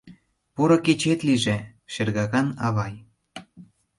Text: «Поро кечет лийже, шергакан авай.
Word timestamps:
«Поро 0.55 0.77
кечет 0.85 1.19
лийже, 1.27 1.57
шергакан 1.93 2.47
авай. 2.65 2.95